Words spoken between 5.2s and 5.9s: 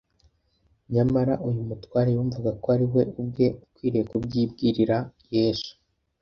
Yesu